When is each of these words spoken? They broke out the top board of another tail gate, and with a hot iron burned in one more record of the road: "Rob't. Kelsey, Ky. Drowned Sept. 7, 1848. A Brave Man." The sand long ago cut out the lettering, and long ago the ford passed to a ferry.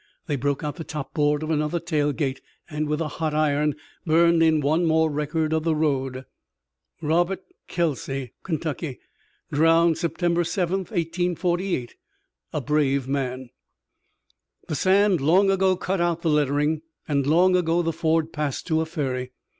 They 0.25 0.35
broke 0.35 0.63
out 0.63 0.77
the 0.77 0.83
top 0.83 1.13
board 1.13 1.43
of 1.43 1.51
another 1.51 1.79
tail 1.79 2.11
gate, 2.11 2.41
and 2.67 2.87
with 2.87 3.01
a 3.01 3.07
hot 3.07 3.35
iron 3.35 3.75
burned 4.03 4.41
in 4.41 4.59
one 4.59 4.83
more 4.87 5.11
record 5.11 5.53
of 5.53 5.61
the 5.63 5.75
road: 5.75 6.25
"Rob't. 7.03 7.39
Kelsey, 7.67 8.33
Ky. 8.43 8.97
Drowned 9.51 9.97
Sept. 9.97 10.47
7, 10.47 10.77
1848. 10.79 11.95
A 12.51 12.61
Brave 12.61 13.07
Man." 13.07 13.51
The 14.67 14.73
sand 14.73 15.21
long 15.21 15.51
ago 15.51 15.77
cut 15.77 16.01
out 16.01 16.23
the 16.23 16.31
lettering, 16.31 16.81
and 17.07 17.27
long 17.27 17.55
ago 17.55 17.83
the 17.83 17.93
ford 17.93 18.33
passed 18.33 18.65
to 18.65 18.81
a 18.81 18.87
ferry. 18.87 19.33